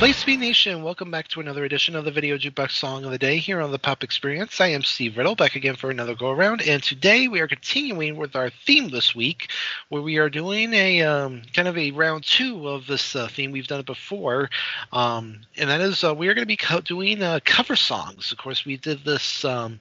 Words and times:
Be 0.00 0.36
Nation, 0.36 0.84
welcome 0.84 1.10
back 1.10 1.26
to 1.28 1.40
another 1.40 1.64
edition 1.64 1.96
of 1.96 2.04
the 2.04 2.12
Video 2.12 2.38
Jukebox 2.38 2.70
Song 2.70 3.04
of 3.04 3.10
the 3.10 3.18
Day 3.18 3.38
here 3.38 3.60
on 3.60 3.72
the 3.72 3.80
Pop 3.80 4.04
Experience. 4.04 4.60
I 4.60 4.68
am 4.68 4.84
Steve 4.84 5.16
Riddle, 5.16 5.34
back 5.34 5.56
again 5.56 5.74
for 5.74 5.90
another 5.90 6.14
go 6.14 6.30
around, 6.30 6.62
and 6.62 6.80
today 6.80 7.26
we 7.26 7.40
are 7.40 7.48
continuing 7.48 8.16
with 8.16 8.36
our 8.36 8.48
theme 8.48 8.90
this 8.90 9.12
week, 9.12 9.50
where 9.88 10.00
we 10.00 10.18
are 10.18 10.30
doing 10.30 10.72
a 10.72 11.02
um, 11.02 11.42
kind 11.52 11.66
of 11.66 11.76
a 11.76 11.90
round 11.90 12.22
two 12.22 12.68
of 12.68 12.86
this 12.86 13.16
uh, 13.16 13.26
theme. 13.26 13.50
We've 13.50 13.66
done 13.66 13.80
it 13.80 13.86
before, 13.86 14.50
um, 14.92 15.40
and 15.56 15.68
that 15.68 15.80
is 15.80 16.04
uh, 16.04 16.14
we 16.14 16.28
are 16.28 16.34
going 16.34 16.44
to 16.44 16.46
be 16.46 16.56
co- 16.56 16.80
doing 16.80 17.20
uh, 17.20 17.40
cover 17.44 17.74
songs. 17.74 18.30
Of 18.30 18.38
course, 18.38 18.64
we 18.64 18.76
did 18.76 19.04
this. 19.04 19.44
Um, 19.44 19.80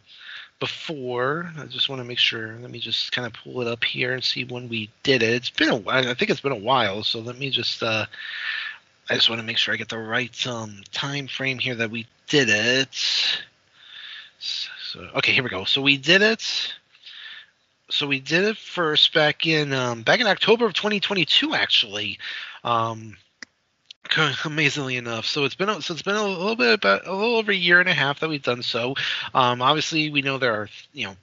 before. 0.59 1.51
I 1.59 1.65
just 1.65 1.87
want 1.87 2.01
to 2.01 2.07
make 2.07 2.17
sure. 2.17 2.57
Let 2.59 2.71
me 2.71 2.79
just 2.79 3.11
kind 3.11 3.27
of 3.27 3.33
pull 3.33 3.61
it 3.61 3.67
up 3.67 3.83
here 3.83 4.13
and 4.13 4.23
see 4.23 4.43
when 4.43 4.67
we 4.69 4.89
did 5.03 5.21
it. 5.21 5.35
It's 5.35 5.51
been 5.51 5.69
a. 5.69 5.83
I 5.87 6.15
think 6.15 6.31
it's 6.31 6.41
been 6.41 6.51
a 6.51 6.55
while. 6.55 7.03
So 7.03 7.19
let 7.19 7.37
me 7.37 7.51
just 7.51 7.83
uh, 7.83 8.07
I 9.09 9.15
just 9.15 9.29
want 9.29 9.39
to 9.39 9.45
make 9.45 9.57
sure 9.57 9.73
I 9.73 9.77
get 9.77 9.89
the 9.89 9.97
right 9.97 10.47
um, 10.47 10.83
time 10.91 11.27
frame 11.27 11.59
here 11.59 11.75
that 11.75 11.91
we 11.91 12.07
did 12.27 12.49
it. 12.49 12.93
So, 14.39 14.99
okay, 15.15 15.31
here 15.31 15.43
we 15.43 15.49
go. 15.49 15.63
So 15.63 15.81
we 15.81 15.97
did 15.97 16.21
it. 16.21 16.73
So 17.89 18.05
we 18.05 18.19
did 18.19 18.43
it 18.43 18.57
first 18.57 19.13
back 19.13 19.47
in 19.47 19.71
um, 19.73 20.01
back 20.01 20.19
in 20.19 20.27
October 20.27 20.65
of 20.65 20.73
2022, 20.73 21.55
actually. 21.55 22.19
Um, 22.63 23.15
amazingly 24.45 24.97
enough, 24.97 25.25
so 25.25 25.45
it's 25.45 25.55
been 25.55 25.81
so 25.81 25.93
it's 25.93 26.01
been 26.01 26.15
a 26.15 26.25
little 26.25 26.55
bit 26.55 26.73
about 26.73 27.07
a 27.07 27.13
little 27.13 27.37
over 27.37 27.51
a 27.51 27.55
year 27.55 27.79
and 27.79 27.89
a 27.89 27.93
half 27.93 28.19
that 28.19 28.29
we've 28.29 28.43
done 28.43 28.61
so. 28.61 28.95
Um, 29.33 29.61
obviously, 29.61 30.09
we 30.09 30.21
know 30.21 30.37
there 30.37 30.53
are 30.53 30.69
you 30.93 31.07
know 31.07 31.15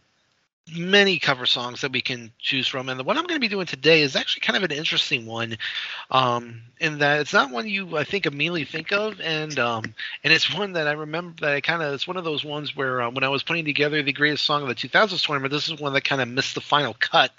many 0.72 1.18
cover 1.18 1.44
songs 1.44 1.82
that 1.82 1.92
we 1.92 2.00
can 2.00 2.32
choose 2.38 2.66
from 2.66 2.88
and 2.88 2.98
the 2.98 3.04
one 3.04 3.18
i'm 3.18 3.26
going 3.26 3.36
to 3.36 3.40
be 3.40 3.48
doing 3.48 3.66
today 3.66 4.00
is 4.00 4.16
actually 4.16 4.40
kind 4.40 4.56
of 4.56 4.62
an 4.62 4.74
interesting 4.74 5.26
one 5.26 5.58
um, 6.10 6.62
in 6.80 6.98
that 6.98 7.20
it's 7.20 7.34
not 7.34 7.50
one 7.50 7.68
you 7.68 7.98
i 7.98 8.04
think 8.04 8.24
immediately 8.24 8.64
think 8.64 8.90
of 8.90 9.20
and 9.20 9.58
um, 9.58 9.84
and 10.24 10.32
it's 10.32 10.52
one 10.54 10.72
that 10.72 10.88
i 10.88 10.92
remember 10.92 11.34
that 11.40 11.52
i 11.52 11.60
kind 11.60 11.82
of 11.82 11.92
it's 11.92 12.06
one 12.06 12.16
of 12.16 12.24
those 12.24 12.44
ones 12.44 12.74
where 12.74 13.02
uh, 13.02 13.10
when 13.10 13.22
i 13.22 13.28
was 13.28 13.42
putting 13.42 13.64
together 13.64 14.02
the 14.02 14.12
greatest 14.12 14.44
song 14.44 14.62
of 14.62 14.68
the 14.68 14.74
2000s 14.74 15.22
tournament 15.24 15.52
this 15.52 15.68
is 15.68 15.78
one 15.78 15.92
that 15.92 16.04
kind 16.04 16.22
of 16.22 16.28
missed 16.28 16.54
the 16.54 16.62
final 16.62 16.96
cut 16.98 17.30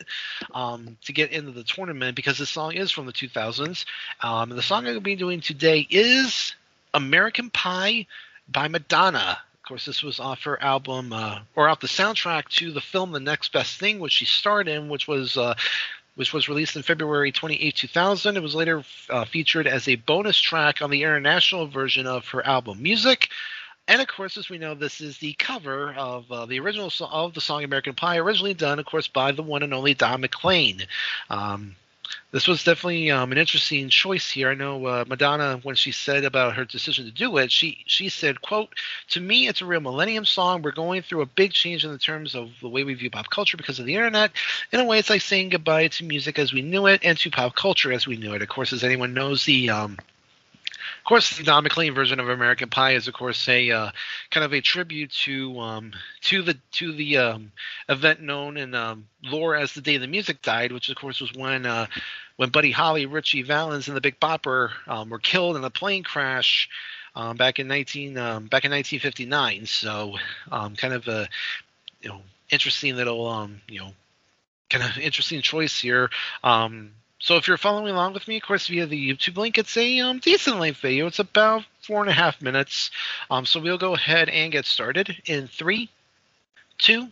um, 0.53 0.95
to 1.03 1.11
get 1.11 1.31
into 1.31 1.51
the 1.51 1.63
tournament 1.63 2.15
because 2.15 2.37
this 2.37 2.51
song 2.51 2.73
is 2.73 2.91
from 2.91 3.07
the 3.07 3.13
2000s 3.13 3.85
um, 4.21 4.51
and 4.51 4.57
the 4.57 4.61
song 4.61 4.79
i'm 4.79 4.83
going 4.85 4.95
to 4.97 5.01
be 5.01 5.15
doing 5.15 5.41
today 5.41 5.87
is 5.89 6.53
american 6.93 7.49
pie 7.49 8.05
by 8.49 8.67
madonna 8.67 9.39
of 9.65 9.69
course, 9.69 9.85
this 9.85 10.03
was 10.03 10.19
off 10.19 10.43
her 10.43 10.61
album, 10.61 11.11
uh, 11.11 11.39
or 11.55 11.67
off 11.67 11.79
the 11.79 11.87
soundtrack 11.87 12.47
to 12.49 12.71
the 12.71 12.81
film 12.81 13.11
The 13.11 13.19
Next 13.19 13.51
Best 13.51 13.79
Thing, 13.79 13.97
which 13.97 14.11
she 14.11 14.25
starred 14.25 14.67
in, 14.67 14.89
which 14.89 15.07
was 15.07 15.37
uh, 15.37 15.55
which 16.13 16.33
was 16.33 16.47
released 16.47 16.75
in 16.75 16.83
February 16.83 17.31
28, 17.31 17.75
2000. 17.75 18.37
It 18.37 18.43
was 18.43 18.53
later 18.53 18.83
uh, 19.09 19.25
featured 19.25 19.65
as 19.65 19.87
a 19.87 19.95
bonus 19.95 20.37
track 20.37 20.83
on 20.83 20.91
the 20.91 21.01
international 21.01 21.65
version 21.65 22.05
of 22.05 22.27
her 22.27 22.45
album 22.45 22.83
Music. 22.83 23.29
And 23.87 24.03
of 24.03 24.07
course, 24.07 24.37
as 24.37 24.51
we 24.51 24.59
know, 24.59 24.75
this 24.75 25.01
is 25.01 25.17
the 25.17 25.33
cover 25.33 25.95
of 25.95 26.31
uh, 26.31 26.45
the 26.45 26.59
original 26.59 26.91
so- 26.91 27.07
of 27.07 27.33
the 27.33 27.41
song 27.41 27.63
American 27.63 27.95
Pie, 27.95 28.19
originally 28.19 28.53
done, 28.53 28.77
of 28.77 28.85
course, 28.85 29.07
by 29.07 29.31
the 29.31 29.41
one 29.41 29.63
and 29.63 29.73
only 29.73 29.95
Don 29.95 30.21
McLean. 30.21 30.83
Um, 31.31 31.75
this 32.35 32.49
was 32.49 32.65
definitely 32.65 33.09
um, 33.11 33.31
an 33.31 33.37
interesting 33.37 33.87
choice 33.87 34.29
here. 34.29 34.49
I 34.49 34.55
know 34.55 34.85
uh, 34.85 35.05
Madonna, 35.07 35.61
when 35.63 35.75
she 35.77 35.93
said 35.93 36.25
about 36.25 36.57
her 36.57 36.65
decision 36.65 37.05
to 37.05 37.11
do 37.11 37.37
it, 37.37 37.49
she 37.49 37.81
she 37.85 38.09
said, 38.09 38.41
"quote 38.41 38.75
To 39.11 39.21
me, 39.21 39.47
it's 39.47 39.61
a 39.61 39.65
real 39.65 39.79
millennium 39.79 40.25
song. 40.25 40.61
We're 40.61 40.73
going 40.73 41.01
through 41.01 41.21
a 41.21 41.27
big 41.27 41.53
change 41.53 41.85
in 41.85 41.93
the 41.93 41.97
terms 41.97 42.35
of 42.35 42.51
the 42.59 42.67
way 42.67 42.83
we 42.83 42.93
view 42.93 43.09
pop 43.09 43.29
culture 43.29 43.55
because 43.55 43.79
of 43.79 43.85
the 43.85 43.95
internet. 43.95 44.31
In 44.73 44.81
a 44.81 44.83
way, 44.83 44.99
it's 44.99 45.09
like 45.09 45.21
saying 45.21 45.47
goodbye 45.47 45.87
to 45.87 46.03
music 46.03 46.37
as 46.37 46.51
we 46.51 46.61
knew 46.61 46.87
it 46.87 46.99
and 47.05 47.17
to 47.19 47.31
pop 47.31 47.55
culture 47.55 47.93
as 47.93 48.05
we 48.05 48.17
knew 48.17 48.33
it. 48.33 48.41
Of 48.41 48.49
course, 48.49 48.73
as 48.73 48.83
anyone 48.83 49.13
knows, 49.13 49.45
the 49.45 49.69
um, 49.69 49.97
of 51.05 51.09
course, 51.09 51.37
the 51.37 51.43
Don 51.43 51.61
McLean 51.61 51.93
version 51.93 52.19
of 52.19 52.29
American 52.29 52.67
Pie 52.67 52.93
is, 52.93 53.07
of 53.07 53.13
course, 53.13 53.47
a 53.47 53.69
uh, 53.69 53.91
kind 54.31 54.43
of 54.43 54.53
a 54.53 54.61
tribute 54.61 55.11
to 55.11 55.59
um, 55.59 55.91
to 56.21 56.41
the 56.41 56.57
to 56.71 56.93
the 56.93 57.17
um, 57.17 57.51
event 57.87 58.21
known 58.21 58.57
in 58.57 58.73
um, 58.73 59.07
lore 59.21 59.55
as 59.55 59.71
the 59.73 59.81
day 59.81 59.97
the 59.97 60.07
music 60.07 60.41
died, 60.41 60.71
which 60.71 60.89
of 60.89 60.95
course 60.95 61.21
was 61.21 61.31
when 61.31 61.67
uh, 61.67 61.85
when 62.37 62.49
Buddy 62.49 62.71
Holly, 62.71 63.05
Ritchie 63.05 63.43
Valens, 63.43 63.87
and 63.87 63.95
the 63.95 64.01
Big 64.01 64.19
Bopper 64.19 64.71
um, 64.87 65.11
were 65.11 65.19
killed 65.19 65.55
in 65.57 65.63
a 65.63 65.69
plane 65.69 66.01
crash 66.01 66.67
um, 67.15 67.37
back 67.37 67.59
in 67.59 67.67
19 67.67 68.17
um, 68.17 68.47
back 68.47 68.65
in 68.65 68.71
1959. 68.71 69.67
So, 69.67 70.15
kind 70.49 70.91
of 70.95 71.07
a 71.07 71.29
you 72.01 72.09
know 72.09 72.21
interesting 72.49 72.95
little 72.95 73.51
you 73.69 73.79
know 73.79 73.91
kind 74.71 74.83
of 74.83 74.97
interesting 74.97 75.43
choice 75.43 75.79
here. 75.79 76.09
Um, 76.43 76.93
so 77.19 77.37
if 77.37 77.47
you're 77.47 77.57
following 77.57 77.93
along 77.93 78.13
with 78.13 78.27
me, 78.27 78.37
of 78.37 78.43
course, 78.43 78.67
via 78.67 78.85
the 78.85 79.11
YouTube 79.11 79.37
link, 79.37 79.57
it's 79.57 79.75
a 79.77 79.99
um, 80.01 80.19
decent 80.19 80.59
length 80.59 80.79
video. 80.79 81.07
It's 81.07 81.19
about 81.19 81.63
four 81.81 82.01
and 82.01 82.09
a 82.09 82.13
half 82.13 82.41
minutes. 82.41 82.91
Um, 83.31 83.45
so 83.45 83.59
we'll 83.59 83.77
go 83.77 83.93
ahead 83.95 84.29
and 84.29 84.51
get 84.51 84.65
started 84.65 85.15
in 85.25 85.47
three, 85.47 85.89
two, 86.77 87.07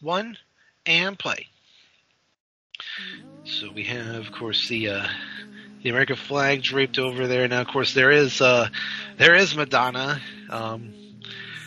one, 0.00 0.38
and 0.86 1.18
play. 1.18 1.46
So 3.44 3.70
we 3.70 3.84
have, 3.84 4.26
of 4.26 4.32
course, 4.32 4.68
the 4.68 4.88
uh, 4.88 5.08
the 5.82 5.90
American 5.90 6.16
flag 6.16 6.62
draped 6.62 6.98
over 6.98 7.26
there. 7.26 7.46
Now, 7.48 7.60
of 7.60 7.68
course, 7.68 7.94
there 7.94 8.10
is 8.10 8.40
uh, 8.40 8.68
there 9.18 9.34
is 9.34 9.54
Madonna. 9.54 10.20
Um, 10.50 10.94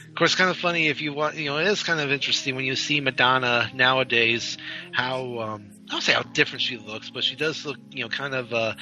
of 0.09 0.15
course, 0.15 0.35
kind 0.35 0.49
of 0.49 0.57
funny 0.57 0.87
if 0.87 1.01
you 1.01 1.13
want. 1.13 1.35
You 1.35 1.51
know, 1.51 1.57
it 1.57 1.67
is 1.67 1.83
kind 1.83 1.99
of 1.99 2.11
interesting 2.11 2.55
when 2.55 2.65
you 2.65 2.75
see 2.75 2.99
Madonna 2.99 3.69
nowadays. 3.73 4.57
How 4.91 5.39
um, 5.39 5.69
I 5.91 5.95
don't 5.95 6.01
say 6.01 6.13
how 6.13 6.23
different 6.23 6.61
she 6.61 6.77
looks, 6.77 7.09
but 7.09 7.21
she 7.21 7.35
does 7.35 7.65
look, 7.65 7.77
you 7.89 8.03
know, 8.03 8.09
kind 8.09 8.33
of. 8.33 8.53
Uh, 8.53 8.75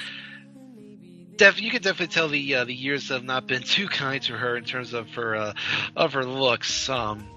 def- 1.38 1.60
you 1.60 1.72
can 1.72 1.82
definitely 1.82 2.14
tell 2.14 2.28
the 2.28 2.54
uh, 2.54 2.66
the 2.66 2.74
years 2.74 3.10
have 3.10 3.24
not 3.24 3.48
been 3.48 3.64
too 3.64 3.88
kind 3.88 4.22
to 4.24 4.34
her 4.38 4.56
in 4.56 4.64
terms 4.64 4.94
of 4.94 5.10
her 5.14 5.36
uh, 5.36 5.54
of 5.96 6.14
her 6.14 6.24
looks. 6.24 6.88
Um, 6.88 7.28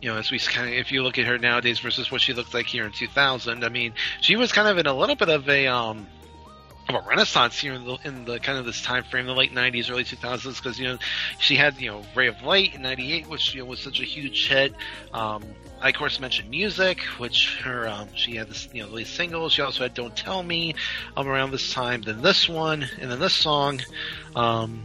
you 0.00 0.08
know, 0.08 0.16
as 0.16 0.30
we 0.30 0.38
kind 0.38 0.68
of, 0.68 0.74
if 0.74 0.92
you 0.92 1.02
look 1.02 1.18
at 1.18 1.26
her 1.26 1.36
nowadays 1.36 1.80
versus 1.80 2.12
what 2.12 2.20
she 2.20 2.32
looked 2.32 2.54
like 2.54 2.66
here 2.66 2.84
in 2.84 2.92
2000, 2.92 3.64
I 3.64 3.68
mean, 3.68 3.94
she 4.20 4.36
was 4.36 4.52
kind 4.52 4.68
of 4.68 4.78
in 4.78 4.86
a 4.86 4.94
little 4.94 5.16
bit 5.16 5.28
of 5.28 5.48
a 5.48 5.66
um, 5.66 6.06
of 6.88 7.04
a 7.04 7.08
renaissance 7.08 7.58
here 7.58 7.74
in 7.74 7.84
the, 7.84 7.98
in 8.04 8.24
the 8.24 8.40
kind 8.40 8.58
of 8.58 8.64
this 8.64 8.80
time 8.80 9.04
frame, 9.04 9.26
the 9.26 9.34
late 9.34 9.52
'90s, 9.52 9.90
early 9.90 10.04
2000s, 10.04 10.56
because 10.56 10.78
you 10.78 10.88
know 10.88 10.98
she 11.38 11.54
had 11.54 11.80
you 11.80 11.90
know 11.90 12.02
Ray 12.14 12.28
of 12.28 12.42
Light 12.42 12.74
in 12.74 12.82
'98, 12.82 13.26
which 13.26 13.54
you 13.54 13.60
know 13.60 13.66
was 13.66 13.80
such 13.80 14.00
a 14.00 14.04
huge 14.04 14.48
hit. 14.48 14.74
Um, 15.12 15.44
I 15.80 15.90
of 15.90 15.94
course 15.94 16.18
mentioned 16.18 16.50
music, 16.50 17.02
which 17.18 17.58
her 17.62 17.86
um, 17.88 18.08
she 18.14 18.36
had 18.36 18.48
this 18.48 18.68
you 18.72 18.82
know 18.82 18.88
lead 18.88 19.06
single. 19.06 19.48
She 19.48 19.62
also 19.62 19.82
had 19.82 19.94
"Don't 19.94 20.16
Tell 20.16 20.42
Me" 20.42 20.74
um, 21.16 21.28
around 21.28 21.50
this 21.50 21.72
time. 21.72 22.02
Then 22.02 22.22
this 22.22 22.48
one, 22.48 22.86
and 22.98 23.10
then 23.10 23.20
this 23.20 23.34
song. 23.34 23.80
Um, 24.34 24.82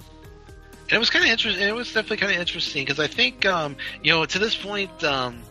and 0.84 0.92
it 0.92 1.00
was 1.00 1.10
kind 1.10 1.24
of 1.24 1.32
interesting. 1.32 1.66
It 1.66 1.74
was 1.74 1.88
definitely 1.88 2.18
kind 2.18 2.34
of 2.34 2.40
interesting 2.40 2.84
because 2.84 3.00
I 3.00 3.08
think 3.08 3.46
um, 3.46 3.78
you 4.04 4.12
know 4.12 4.26
to 4.26 4.40
this 4.40 4.56
point, 4.56 5.04
um, 5.04 5.42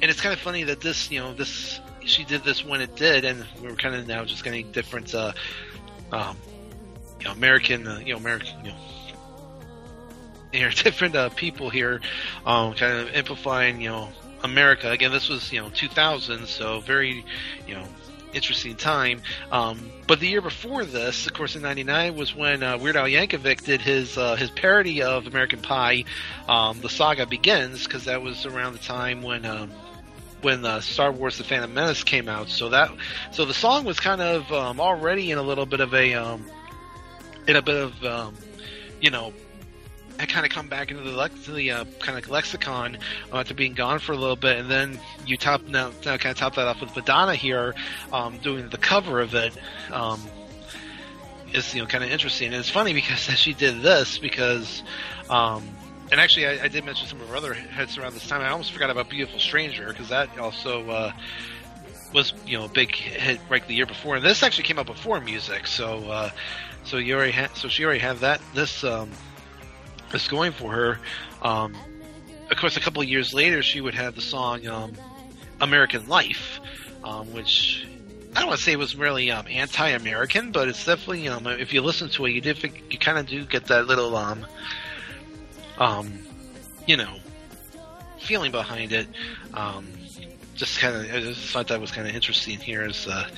and 0.00 0.10
it's 0.10 0.20
kind 0.20 0.32
of 0.32 0.40
funny 0.40 0.64
that 0.64 0.80
this 0.80 1.10
you 1.10 1.20
know 1.20 1.34
this 1.34 1.80
she 2.04 2.24
did 2.24 2.44
this 2.44 2.64
when 2.64 2.80
it 2.80 2.96
did, 2.96 3.24
and 3.24 3.44
we 3.60 3.68
are 3.68 3.76
kind 3.76 3.94
of 3.94 4.06
now 4.06 4.24
just 4.24 4.44
getting 4.44 4.72
different. 4.72 5.14
Uh, 5.14 5.32
um, 6.12 6.36
you 7.18 7.26
know, 7.26 7.32
American, 7.32 7.86
uh, 7.86 7.98
you 7.98 8.12
know, 8.12 8.18
American, 8.18 8.64
you 8.64 8.70
know, 8.70 8.76
there 10.52 10.68
are 10.68 10.70
different 10.70 11.16
uh, 11.16 11.28
people 11.30 11.70
here, 11.70 12.00
um, 12.46 12.74
kind 12.74 12.98
of 12.98 13.14
amplifying, 13.14 13.80
you 13.80 13.88
know, 13.88 14.08
America. 14.44 14.90
Again, 14.90 15.12
this 15.12 15.28
was, 15.28 15.52
you 15.52 15.60
know, 15.60 15.70
2000, 15.70 16.46
so 16.46 16.80
very, 16.80 17.24
you 17.66 17.74
know, 17.74 17.86
interesting 18.32 18.76
time. 18.76 19.22
Um, 19.50 19.90
but 20.06 20.20
the 20.20 20.28
year 20.28 20.40
before 20.40 20.84
this, 20.84 21.26
of 21.26 21.34
course, 21.34 21.56
in 21.56 21.62
'99 21.62 22.16
was 22.16 22.34
when 22.34 22.62
uh, 22.62 22.78
Weird 22.78 22.96
Al 22.96 23.06
Yankovic 23.06 23.64
did 23.64 23.80
his 23.80 24.16
uh, 24.18 24.36
his 24.36 24.50
parody 24.50 25.02
of 25.02 25.26
American 25.26 25.60
Pie, 25.60 26.04
um, 26.48 26.80
"The 26.80 26.88
Saga 26.88 27.26
Begins," 27.26 27.84
because 27.84 28.04
that 28.06 28.22
was 28.22 28.46
around 28.46 28.74
the 28.74 28.80
time 28.80 29.22
when. 29.22 29.44
Um, 29.44 29.70
when 30.42 30.64
uh, 30.64 30.80
Star 30.80 31.10
Wars: 31.12 31.38
The 31.38 31.44
Phantom 31.44 31.72
Menace 31.72 32.04
came 32.04 32.28
out, 32.28 32.48
so 32.48 32.68
that 32.68 32.90
so 33.30 33.44
the 33.44 33.54
song 33.54 33.84
was 33.84 33.98
kind 33.98 34.20
of 34.20 34.50
um, 34.52 34.80
already 34.80 35.30
in 35.30 35.38
a 35.38 35.42
little 35.42 35.66
bit 35.66 35.80
of 35.80 35.94
a 35.94 36.14
um, 36.14 36.44
in 37.46 37.56
a 37.56 37.62
bit 37.62 37.76
of 37.76 38.04
um, 38.04 38.34
you 39.00 39.10
know 39.10 39.32
had 40.18 40.28
kind 40.28 40.46
of 40.46 40.52
come 40.52 40.68
back 40.68 40.90
into 40.90 41.02
the, 41.02 41.52
the 41.52 41.70
uh, 41.70 41.84
kind 41.98 42.18
of 42.18 42.30
lexicon 42.30 42.96
uh, 43.32 43.38
after 43.38 43.54
being 43.54 43.74
gone 43.74 43.98
for 43.98 44.12
a 44.12 44.16
little 44.16 44.36
bit, 44.36 44.58
and 44.58 44.70
then 44.70 45.00
you 45.26 45.36
top 45.36 45.62
now, 45.64 45.90
now 46.04 46.16
kind 46.16 46.26
of 46.26 46.36
top 46.36 46.54
that 46.54 46.66
off 46.66 46.80
with 46.80 46.94
Madonna 46.94 47.34
here 47.34 47.74
um, 48.12 48.38
doing 48.38 48.68
the 48.68 48.78
cover 48.78 49.20
of 49.20 49.34
it. 49.34 49.56
Um, 49.90 50.20
is 51.52 51.74
you 51.74 51.82
know 51.82 51.86
kind 51.86 52.04
of 52.04 52.10
interesting. 52.10 52.48
And 52.48 52.56
it's 52.56 52.70
funny 52.70 52.92
because 52.92 53.18
she 53.38 53.54
did 53.54 53.82
this 53.82 54.18
because, 54.18 54.82
um, 55.28 55.68
and 56.12 56.20
actually 56.20 56.46
I, 56.46 56.64
I, 56.64 56.68
did 56.68 56.84
mention 56.84 57.08
some 57.08 57.20
of 57.22 57.28
her 57.28 57.36
other 57.36 57.54
hits 57.54 57.96
around 57.96 58.12
this 58.12 58.28
time. 58.28 58.42
I 58.42 58.50
almost 58.50 58.70
forgot 58.70 58.90
about 58.90 59.08
Beautiful 59.08 59.40
Stranger 59.40 59.88
because 59.88 60.10
that 60.10 60.38
also 60.38 60.88
uh, 60.90 61.12
was 62.12 62.34
you 62.46 62.58
know 62.58 62.66
a 62.66 62.68
big 62.68 62.94
hit 62.94 63.40
right 63.48 63.66
the 63.66 63.74
year 63.74 63.86
before. 63.86 64.14
And 64.16 64.24
this 64.24 64.42
actually 64.42 64.64
came 64.64 64.78
out 64.78 64.86
before 64.86 65.20
music, 65.20 65.66
so 65.66 65.98
uh, 66.10 66.30
so 66.84 66.98
you 66.98 67.16
already 67.16 67.32
had 67.32 67.56
so 67.56 67.68
she 67.68 67.84
already 67.84 68.00
had 68.00 68.18
that 68.18 68.42
this 68.54 68.84
um, 68.84 69.10
this 70.12 70.28
going 70.28 70.52
for 70.52 70.70
her. 70.70 70.98
Um, 71.40 71.74
of 72.50 72.58
course, 72.58 72.76
a 72.76 72.80
couple 72.80 73.00
of 73.00 73.08
years 73.08 73.32
later, 73.32 73.62
she 73.62 73.80
would 73.80 73.94
have 73.94 74.14
the 74.14 74.20
song 74.20 74.66
um, 74.66 74.92
"American 75.62 76.06
Life," 76.08 76.60
um, 77.02 77.32
which 77.32 77.86
I 78.36 78.40
don't 78.40 78.48
want 78.48 78.58
to 78.58 78.64
say 78.64 78.72
it 78.72 78.78
was 78.78 78.96
really 78.96 79.30
um, 79.30 79.46
anti-American, 79.48 80.52
but 80.52 80.68
it's 80.68 80.84
definitely 80.84 81.28
um, 81.28 81.46
if 81.46 81.72
you 81.72 81.80
listen 81.80 82.10
to 82.10 82.26
it, 82.26 82.32
you 82.32 82.42
did 82.42 82.62
you 82.90 82.98
kind 82.98 83.16
of 83.16 83.26
do 83.26 83.46
get 83.46 83.68
that 83.68 83.86
little 83.86 84.14
um, 84.14 84.44
um, 85.82 86.12
you 86.86 86.96
know, 86.96 87.12
feeling 88.20 88.52
behind 88.52 88.92
it. 88.92 89.08
Um, 89.52 89.88
just 90.54 90.78
kind 90.78 90.94
of, 90.94 91.02
I 91.12 91.20
just 91.20 91.50
thought 91.52 91.68
that 91.68 91.80
was 91.80 91.90
kind 91.90 92.06
of 92.08 92.14
interesting 92.14 92.58
here 92.58 92.82
as 92.82 93.06
uh, 93.06 93.28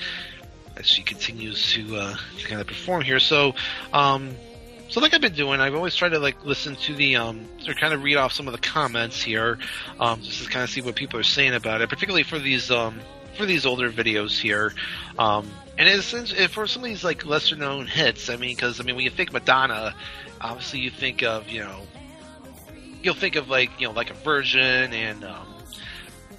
as 0.76 0.86
she 0.86 1.02
continues 1.02 1.72
to, 1.72 1.96
uh, 1.96 2.16
to 2.38 2.48
kind 2.48 2.60
of 2.60 2.66
perform 2.66 3.02
here. 3.02 3.20
So, 3.20 3.54
um, 3.92 4.34
so 4.88 5.00
like 5.00 5.14
I've 5.14 5.20
been 5.20 5.34
doing, 5.34 5.60
I've 5.60 5.74
always 5.74 5.94
tried 5.94 6.10
to 6.10 6.18
like 6.18 6.44
listen 6.44 6.76
to 6.76 6.94
the 6.94 7.16
um 7.16 7.48
or 7.66 7.74
kind 7.74 7.94
of 7.94 8.02
read 8.02 8.16
off 8.16 8.32
some 8.32 8.46
of 8.46 8.52
the 8.52 8.60
comments 8.60 9.22
here, 9.22 9.58
um, 9.98 10.20
just 10.20 10.44
to 10.44 10.50
kind 10.50 10.64
of 10.64 10.70
see 10.70 10.82
what 10.82 10.96
people 10.96 11.18
are 11.18 11.24
saying 11.24 11.54
about 11.54 11.80
it, 11.80 11.88
particularly 11.88 12.24
for 12.24 12.38
these 12.38 12.70
um 12.70 13.00
for 13.36 13.46
these 13.46 13.64
older 13.64 13.90
videos 13.90 14.38
here. 14.38 14.72
Um, 15.18 15.50
and 15.76 15.88
it's, 15.88 16.10
for 16.52 16.66
some 16.68 16.84
of 16.84 16.88
these 16.88 17.02
like 17.02 17.24
lesser 17.24 17.56
known 17.56 17.86
hits, 17.86 18.28
I 18.28 18.36
mean, 18.36 18.54
because 18.54 18.80
I 18.80 18.84
mean, 18.84 18.94
when 18.94 19.04
you 19.04 19.10
think 19.10 19.32
Madonna, 19.32 19.94
obviously 20.40 20.80
you 20.80 20.90
think 20.90 21.22
of 21.22 21.48
you 21.48 21.60
know, 21.60 21.80
you'll 23.04 23.14
think 23.14 23.36
of 23.36 23.48
like 23.48 23.80
you 23.80 23.86
know 23.86 23.92
like 23.92 24.10
a 24.10 24.14
Virgin 24.14 24.92
and 24.92 25.24
um, 25.24 25.46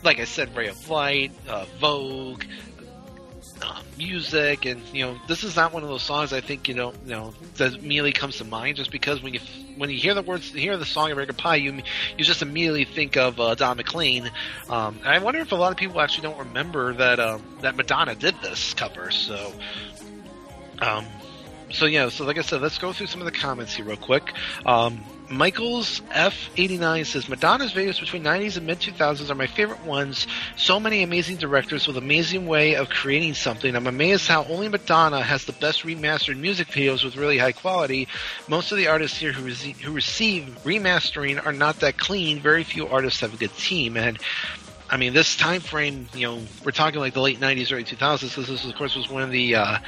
like 0.03 0.19
I 0.19 0.25
said, 0.25 0.55
Ray 0.55 0.67
of 0.67 0.89
Light, 0.89 1.31
uh, 1.47 1.65
Vogue, 1.79 2.43
uh, 3.61 3.81
music, 3.97 4.65
and 4.65 4.81
you 4.93 5.05
know, 5.05 5.17
this 5.27 5.43
is 5.43 5.55
not 5.55 5.73
one 5.73 5.83
of 5.83 5.89
those 5.89 6.03
songs 6.03 6.33
I 6.33 6.41
think 6.41 6.67
you 6.67 6.73
know, 6.75 6.93
you 7.05 7.11
know, 7.11 7.33
that 7.55 7.73
immediately 7.73 8.11
comes 8.13 8.37
to 8.37 8.43
mind. 8.45 8.77
Just 8.77 8.91
because 8.91 9.21
when 9.21 9.33
you 9.33 9.39
when 9.77 9.89
you 9.89 9.97
hear 9.97 10.13
the 10.13 10.21
words, 10.21 10.51
hear 10.51 10.77
the 10.77 10.85
song 10.85 11.11
American 11.11 11.35
Pie, 11.35 11.57
you 11.57 11.81
you 12.17 12.23
just 12.23 12.41
immediately 12.41 12.85
think 12.85 13.17
of 13.17 13.39
uh, 13.39 13.55
Don 13.55 13.77
McLean. 13.77 14.31
Um, 14.69 14.99
I 15.03 15.19
wonder 15.19 15.39
if 15.39 15.51
a 15.51 15.55
lot 15.55 15.71
of 15.71 15.77
people 15.77 15.99
actually 16.01 16.27
don't 16.27 16.39
remember 16.39 16.93
that 16.93 17.19
um, 17.19 17.43
that 17.61 17.75
Madonna 17.75 18.15
did 18.15 18.35
this 18.41 18.73
cover. 18.73 19.11
So, 19.11 19.53
um, 20.79 21.05
so 21.71 21.85
yeah, 21.85 22.09
so 22.09 22.25
like 22.25 22.37
I 22.37 22.41
said, 22.41 22.61
let's 22.61 22.77
go 22.77 22.93
through 22.93 23.07
some 23.07 23.21
of 23.21 23.25
the 23.25 23.31
comments 23.31 23.73
here 23.73 23.85
real 23.85 23.97
quick. 23.97 24.33
Um, 24.65 25.03
Michaels 25.29 26.01
F89 26.11 27.05
says 27.05 27.27
Madonna's 27.27 27.73
videos 27.73 27.99
between 27.99 28.23
90s 28.23 28.57
and 28.57 28.67
mid 28.67 28.79
2000s 28.79 29.29
are 29.29 29.35
my 29.35 29.47
favorite 29.47 29.83
ones. 29.83 30.27
So 30.55 30.79
many 30.79 31.01
amazing 31.01 31.37
directors 31.37 31.87
with 31.87 31.97
amazing 31.97 32.45
way 32.45 32.75
of 32.75 32.89
creating 32.89 33.33
something. 33.33 33.75
I'm 33.75 33.87
amazed 33.87 34.27
how 34.27 34.45
only 34.45 34.67
Madonna 34.67 35.21
has 35.23 35.45
the 35.45 35.53
best 35.53 35.83
remastered 35.83 36.37
music 36.37 36.67
videos 36.67 37.03
with 37.03 37.15
really 37.15 37.39
high 37.39 37.53
quality. 37.53 38.07
Most 38.47 38.71
of 38.71 38.77
the 38.77 38.87
artists 38.87 39.17
here 39.17 39.31
who, 39.31 39.49
who 39.51 39.91
receive 39.91 40.59
remastering 40.63 41.43
are 41.43 41.53
not 41.53 41.79
that 41.79 41.97
clean. 41.97 42.39
Very 42.39 42.63
few 42.63 42.87
artists 42.87 43.21
have 43.21 43.33
a 43.33 43.37
good 43.37 43.55
team. 43.57 43.97
And 43.97 44.19
I 44.95 44.97
mean, 44.97 45.11
this 45.11 45.35
time 45.35 45.59
frame, 45.59 46.07
you 46.15 46.25
know, 46.25 46.41
we're 46.63 46.71
talking 46.71 47.01
like 47.01 47.13
the 47.13 47.19
late 47.19 47.37
'90s, 47.37 47.73
early 47.73 47.83
2000s. 47.83 48.29
Because 48.29 48.47
this, 48.47 48.63
of 48.63 48.75
course, 48.75 48.95
was 48.95 49.09
when 49.09 49.29
the, 49.29 49.55
uh, 49.55 49.79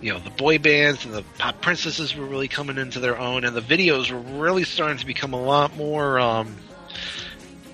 you 0.00 0.12
know, 0.12 0.20
the 0.20 0.30
boy 0.30 0.58
bands 0.58 1.04
and 1.04 1.12
the 1.12 1.24
pop 1.36 1.60
princesses 1.60 2.14
were 2.14 2.24
really 2.24 2.46
coming 2.46 2.78
into 2.78 3.00
their 3.00 3.18
own, 3.18 3.42
and 3.42 3.56
the 3.56 3.60
videos 3.60 4.12
were 4.12 4.40
really 4.40 4.62
starting 4.62 4.98
to 4.98 5.04
become 5.04 5.32
a 5.32 5.42
lot 5.42 5.76
more, 5.76 6.20
um, 6.20 6.54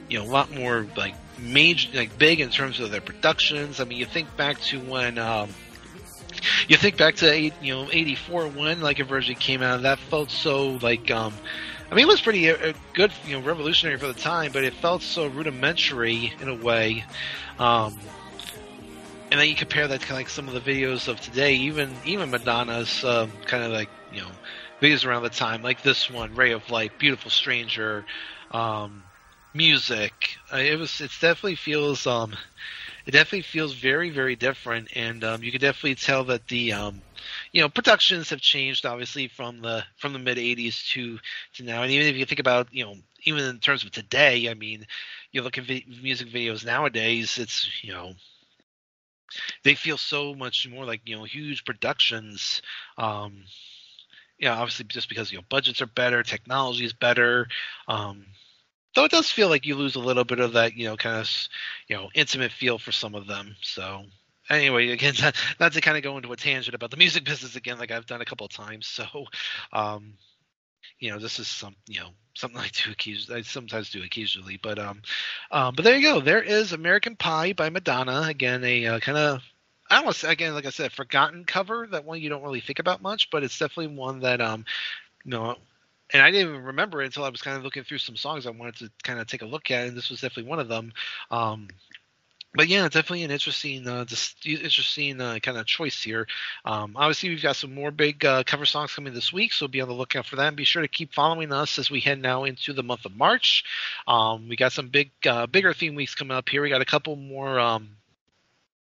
you 0.08 0.18
know, 0.18 0.24
a 0.24 0.32
lot 0.32 0.50
more 0.50 0.86
like 0.96 1.14
major, 1.38 1.94
like 1.94 2.16
big 2.16 2.40
in 2.40 2.48
terms 2.48 2.80
of 2.80 2.90
their 2.90 3.02
productions. 3.02 3.80
I 3.80 3.84
mean, 3.84 3.98
you 3.98 4.06
think 4.06 4.34
back 4.38 4.58
to 4.62 4.80
when. 4.80 5.18
Um, 5.18 5.50
you 6.68 6.78
think 6.78 6.96
back 6.96 7.16
to 7.16 7.38
you 7.38 7.52
know, 7.62 7.90
'84 7.92 8.48
when 8.48 8.80
like 8.80 8.98
a 8.98 9.04
Virgin 9.04 9.34
came 9.34 9.62
out, 9.62 9.82
that 9.82 9.98
felt 9.98 10.30
so 10.30 10.78
like 10.80 11.10
um, 11.10 11.34
I 11.90 11.94
mean, 11.94 12.04
it 12.04 12.08
was 12.08 12.20
pretty 12.20 12.50
uh, 12.50 12.74
good, 12.92 13.12
you 13.24 13.38
know, 13.38 13.46
revolutionary 13.46 13.98
for 13.98 14.08
the 14.08 14.14
time, 14.14 14.52
but 14.52 14.62
it 14.62 14.74
felt 14.74 15.02
so 15.02 15.26
rudimentary 15.26 16.32
in 16.40 16.48
a 16.48 16.54
way. 16.54 17.04
Um, 17.58 17.98
and 19.30 19.40
then 19.40 19.48
you 19.48 19.54
compare 19.54 19.88
that 19.88 20.02
to 20.02 20.12
like 20.12 20.28
some 20.28 20.48
of 20.48 20.54
the 20.54 20.60
videos 20.60 21.08
of 21.08 21.20
today, 21.20 21.54
even 21.54 21.94
even 22.04 22.30
Madonna's 22.30 23.04
um, 23.04 23.30
kind 23.46 23.62
of 23.62 23.72
like 23.72 23.90
you 24.12 24.20
know 24.20 24.30
videos 24.80 25.06
around 25.06 25.22
the 25.22 25.30
time, 25.30 25.62
like 25.62 25.82
this 25.82 26.10
one, 26.10 26.34
"Ray 26.34 26.52
of 26.52 26.70
Light," 26.70 26.98
"Beautiful 26.98 27.30
Stranger," 27.30 28.04
um, 28.50 29.02
music. 29.52 30.36
Uh, 30.52 30.58
it 30.58 30.78
was 30.78 31.00
it 31.00 31.10
definitely 31.20 31.56
feels 31.56 32.06
um, 32.06 32.34
it 33.06 33.10
definitely 33.10 33.42
feels 33.42 33.74
very 33.74 34.10
very 34.10 34.36
different, 34.36 34.88
and 34.94 35.22
um, 35.24 35.42
you 35.42 35.52
can 35.52 35.60
definitely 35.60 35.94
tell 35.94 36.24
that 36.24 36.46
the 36.48 36.72
um, 36.72 37.02
you 37.52 37.60
know 37.60 37.68
productions 37.68 38.30
have 38.30 38.40
changed 38.40 38.86
obviously 38.86 39.28
from 39.28 39.60
the 39.60 39.84
from 39.96 40.12
the 40.12 40.18
mid 40.18 40.38
80s 40.38 40.84
to 40.90 41.18
to 41.54 41.62
now. 41.64 41.82
And 41.82 41.90
even 41.92 42.06
if 42.06 42.16
you 42.16 42.24
think 42.26 42.40
about 42.40 42.72
you 42.72 42.84
know 42.84 42.94
even 43.24 43.44
in 43.44 43.58
terms 43.58 43.84
of 43.84 43.90
today 43.90 44.48
i 44.48 44.54
mean 44.54 44.86
you 45.32 45.42
look 45.42 45.58
at 45.58 45.64
vi- 45.64 45.86
music 46.02 46.28
videos 46.28 46.64
nowadays 46.64 47.38
it's 47.38 47.82
you 47.82 47.92
know 47.92 48.14
they 49.64 49.74
feel 49.74 49.96
so 49.98 50.34
much 50.34 50.68
more 50.68 50.84
like 50.84 51.02
you 51.04 51.16
know 51.16 51.24
huge 51.24 51.64
productions. 51.64 52.62
Um 52.96 53.44
yeah 54.38 54.54
obviously 54.54 54.84
just 54.86 55.08
because 55.08 55.30
you 55.32 55.38
know 55.38 55.44
budgets 55.48 55.82
are 55.82 55.86
better 55.86 56.22
technology 56.22 56.84
is 56.84 56.92
better 56.92 57.48
um 57.88 58.24
though 58.94 59.04
it 59.04 59.10
does 59.10 59.30
feel 59.30 59.48
like 59.48 59.66
you 59.66 59.74
lose 59.76 59.96
a 59.96 60.00
little 60.00 60.24
bit 60.24 60.40
of 60.40 60.52
that 60.54 60.76
you 60.76 60.84
know 60.86 60.96
kind 60.96 61.16
of 61.16 61.30
you 61.88 61.96
know 61.96 62.08
intimate 62.14 62.52
feel 62.52 62.78
for 62.78 62.92
some 62.92 63.14
of 63.14 63.26
them 63.26 63.56
so 63.62 64.04
anyway, 64.50 64.88
again, 64.90 65.14
not, 65.20 65.36
not 65.60 65.72
to 65.72 65.80
kind 65.80 65.96
of 65.96 66.02
go 66.02 66.16
into 66.16 66.32
a 66.32 66.36
tangent 66.36 66.74
about 66.74 66.90
the 66.90 66.96
music 66.96 67.24
business 67.24 67.56
again, 67.56 67.78
like 67.78 67.90
I've 67.90 68.06
done 68.06 68.20
a 68.20 68.24
couple 68.24 68.46
of 68.46 68.52
times. 68.52 68.86
So, 68.86 69.04
um, 69.72 70.14
you 70.98 71.10
know, 71.10 71.18
this 71.18 71.38
is 71.38 71.48
some, 71.48 71.76
you 71.86 72.00
know, 72.00 72.10
something 72.34 72.60
I 72.60 72.68
do 72.68 72.90
occasionally. 72.90 73.40
I 73.40 73.42
sometimes 73.42 73.90
do 73.90 74.02
occasionally, 74.02 74.58
but 74.62 74.78
um, 74.78 75.02
um, 75.50 75.74
but 75.74 75.84
there 75.84 75.96
you 75.96 76.02
go. 76.02 76.20
There 76.20 76.42
is 76.42 76.72
American 76.72 77.16
Pie 77.16 77.52
by 77.52 77.70
Madonna. 77.70 78.22
Again, 78.28 78.64
a 78.64 78.86
uh, 78.86 79.00
kind 79.00 79.18
of. 79.18 79.42
I 79.90 80.02
don't 80.02 80.14
say, 80.14 80.30
again, 80.30 80.52
like 80.52 80.66
I 80.66 80.70
said, 80.70 80.92
forgotten 80.92 81.46
cover. 81.46 81.86
That 81.90 82.04
one 82.04 82.20
you 82.20 82.28
don't 82.28 82.42
really 82.42 82.60
think 82.60 82.78
about 82.78 83.00
much, 83.00 83.30
but 83.30 83.42
it's 83.42 83.58
definitely 83.58 83.96
one 83.96 84.20
that 84.20 84.40
um, 84.42 84.66
you 85.24 85.30
know, 85.30 85.56
and 86.12 86.22
I 86.22 86.30
didn't 86.30 86.50
even 86.50 86.64
remember 86.64 87.02
it 87.02 87.06
until 87.06 87.24
I 87.24 87.30
was 87.30 87.40
kind 87.40 87.56
of 87.56 87.64
looking 87.64 87.84
through 87.84 87.98
some 87.98 88.16
songs 88.16 88.46
I 88.46 88.50
wanted 88.50 88.76
to 88.76 88.90
kind 89.02 89.18
of 89.18 89.26
take 89.26 89.42
a 89.42 89.46
look 89.46 89.70
at, 89.70 89.88
and 89.88 89.96
this 89.96 90.10
was 90.10 90.20
definitely 90.20 90.50
one 90.50 90.60
of 90.60 90.68
them. 90.68 90.92
Um, 91.30 91.68
but 92.54 92.68
yeah, 92.68 92.84
definitely 92.84 93.24
an 93.24 93.30
interesting, 93.30 93.86
uh, 93.86 94.06
interesting 94.44 95.20
uh, 95.20 95.38
kind 95.42 95.58
of 95.58 95.66
choice 95.66 96.02
here. 96.02 96.26
Um, 96.64 96.94
obviously, 96.96 97.28
we've 97.28 97.42
got 97.42 97.56
some 97.56 97.74
more 97.74 97.90
big 97.90 98.24
uh, 98.24 98.42
cover 98.44 98.64
songs 98.64 98.94
coming 98.94 99.12
this 99.12 99.32
week, 99.32 99.52
so 99.52 99.68
be 99.68 99.80
on 99.80 99.88
the 99.88 99.94
lookout 99.94 100.26
for 100.26 100.36
that. 100.36 100.48
And 100.48 100.56
be 100.56 100.64
sure 100.64 100.82
to 100.82 100.88
keep 100.88 101.12
following 101.12 101.52
us 101.52 101.78
as 101.78 101.90
we 101.90 102.00
head 102.00 102.20
now 102.20 102.44
into 102.44 102.72
the 102.72 102.82
month 102.82 103.04
of 103.04 103.14
March. 103.14 103.64
Um, 104.06 104.48
we 104.48 104.56
got 104.56 104.72
some 104.72 104.88
big, 104.88 105.10
uh, 105.26 105.46
bigger 105.46 105.74
theme 105.74 105.94
weeks 105.94 106.14
coming 106.14 106.36
up 106.36 106.48
here. 106.48 106.62
We 106.62 106.70
got 106.70 106.80
a 106.80 106.86
couple 106.86 107.16
more 107.16 107.60
um, 107.60 107.90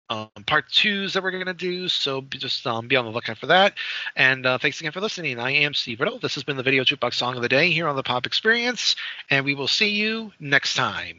um, 0.10 0.30
part 0.46 0.70
twos 0.72 1.14
that 1.14 1.24
we're 1.24 1.32
going 1.32 1.46
to 1.46 1.54
do. 1.54 1.88
So 1.88 2.22
just 2.22 2.66
um, 2.68 2.88
be 2.88 2.96
on 2.96 3.06
the 3.06 3.12
lookout 3.12 3.38
for 3.38 3.48
that. 3.48 3.74
And 4.16 4.46
uh, 4.46 4.58
thanks 4.58 4.80
again 4.80 4.92
for 4.92 5.02
listening. 5.02 5.40
I 5.40 5.52
am 5.52 5.74
Steve 5.74 6.00
Riddle. 6.00 6.20
This 6.20 6.36
has 6.36 6.44
been 6.44 6.58
the 6.58 6.64
Video 6.64 6.84
Jukebox 6.84 7.16
Song 7.16 7.36
of 7.36 7.42
the 7.42 7.50
Day 7.50 7.72
here 7.72 7.88
on 7.88 7.96
the 7.96 8.04
Pop 8.04 8.26
Experience, 8.26 8.96
and 9.30 9.46
we 9.46 9.56
will 9.56 9.68
see 9.68 9.90
you 9.90 10.32
next 10.40 10.76
time. 10.76 11.18